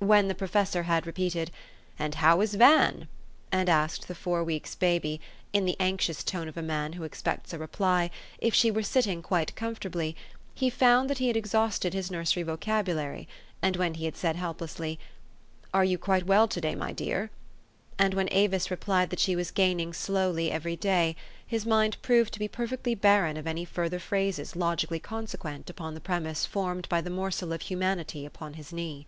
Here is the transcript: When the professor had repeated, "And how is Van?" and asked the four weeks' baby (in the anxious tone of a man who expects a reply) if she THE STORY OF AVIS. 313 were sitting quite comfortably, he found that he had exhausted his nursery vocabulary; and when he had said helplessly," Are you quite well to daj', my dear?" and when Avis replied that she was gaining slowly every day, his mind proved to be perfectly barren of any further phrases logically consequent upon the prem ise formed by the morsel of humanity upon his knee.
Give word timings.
When 0.00 0.26
the 0.26 0.34
professor 0.34 0.82
had 0.82 1.06
repeated, 1.06 1.52
"And 1.96 2.16
how 2.16 2.40
is 2.40 2.54
Van?" 2.56 3.06
and 3.52 3.68
asked 3.68 4.08
the 4.08 4.16
four 4.16 4.42
weeks' 4.42 4.74
baby 4.74 5.20
(in 5.52 5.64
the 5.64 5.76
anxious 5.78 6.24
tone 6.24 6.48
of 6.48 6.56
a 6.56 6.60
man 6.60 6.94
who 6.94 7.04
expects 7.04 7.52
a 7.52 7.58
reply) 7.58 8.10
if 8.40 8.52
she 8.52 8.68
THE 8.70 8.82
STORY 8.82 9.02
OF 9.02 9.04
AVIS. 9.04 9.04
313 9.22 9.22
were 9.22 9.22
sitting 9.22 9.22
quite 9.22 9.54
comfortably, 9.54 10.16
he 10.56 10.70
found 10.70 11.08
that 11.08 11.18
he 11.18 11.28
had 11.28 11.36
exhausted 11.36 11.94
his 11.94 12.10
nursery 12.10 12.42
vocabulary; 12.42 13.28
and 13.62 13.76
when 13.76 13.94
he 13.94 14.06
had 14.06 14.16
said 14.16 14.34
helplessly," 14.34 14.98
Are 15.72 15.84
you 15.84 15.98
quite 15.98 16.26
well 16.26 16.48
to 16.48 16.60
daj', 16.60 16.76
my 16.76 16.90
dear?" 16.92 17.30
and 17.96 18.12
when 18.14 18.26
Avis 18.32 18.72
replied 18.72 19.10
that 19.10 19.20
she 19.20 19.36
was 19.36 19.52
gaining 19.52 19.92
slowly 19.92 20.50
every 20.50 20.74
day, 20.74 21.14
his 21.46 21.64
mind 21.64 21.96
proved 22.02 22.32
to 22.32 22.40
be 22.40 22.48
perfectly 22.48 22.96
barren 22.96 23.36
of 23.36 23.46
any 23.46 23.64
further 23.64 24.00
phrases 24.00 24.56
logically 24.56 24.98
consequent 24.98 25.70
upon 25.70 25.94
the 25.94 26.00
prem 26.00 26.26
ise 26.26 26.44
formed 26.44 26.88
by 26.88 27.00
the 27.00 27.08
morsel 27.08 27.52
of 27.52 27.60
humanity 27.62 28.26
upon 28.26 28.54
his 28.54 28.72
knee. 28.72 29.06